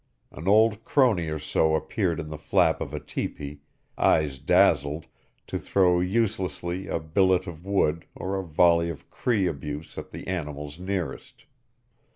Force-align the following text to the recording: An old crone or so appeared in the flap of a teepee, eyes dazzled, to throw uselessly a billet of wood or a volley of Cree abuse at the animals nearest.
An 0.31 0.47
old 0.47 0.83
crone 0.83 1.19
or 1.19 1.37
so 1.37 1.75
appeared 1.75 2.19
in 2.19 2.29
the 2.29 2.37
flap 2.39 2.81
of 2.81 2.91
a 2.91 2.99
teepee, 2.99 3.61
eyes 3.99 4.39
dazzled, 4.39 5.05
to 5.45 5.59
throw 5.59 5.99
uselessly 5.99 6.87
a 6.87 6.99
billet 6.99 7.45
of 7.45 7.67
wood 7.67 8.07
or 8.15 8.35
a 8.35 8.43
volley 8.43 8.89
of 8.89 9.11
Cree 9.11 9.45
abuse 9.45 9.99
at 9.99 10.09
the 10.09 10.27
animals 10.27 10.79
nearest. 10.79 11.45